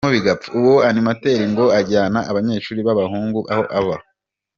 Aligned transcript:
Uwo 0.59 0.75
Animateri 0.89 1.45
ngo 1.51 1.65
ajyana 1.79 2.19
abanyeshuri 2.29 2.79
b’abahungu 2.87 3.39
aho 3.53 3.63
aba. 3.79 3.97